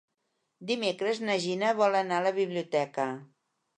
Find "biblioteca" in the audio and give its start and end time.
2.39-3.07